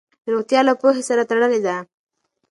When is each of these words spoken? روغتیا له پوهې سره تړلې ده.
روغتیا 0.31 0.59
له 0.67 0.73
پوهې 0.81 1.03
سره 1.09 1.27
تړلې 1.29 1.59
ده. 1.65 1.75